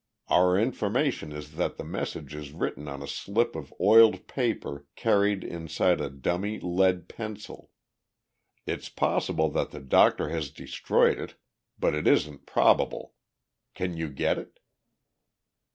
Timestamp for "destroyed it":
10.49-11.35